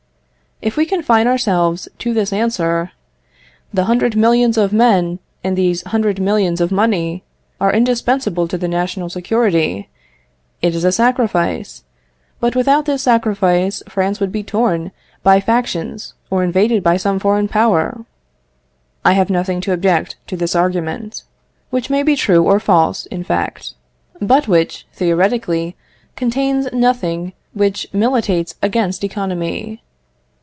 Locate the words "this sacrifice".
12.85-13.81